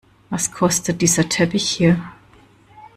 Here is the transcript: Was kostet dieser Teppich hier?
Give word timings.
Was 0.31 0.51
kostet 0.51 0.99
dieser 0.99 1.29
Teppich 1.29 1.69
hier? 1.69 2.03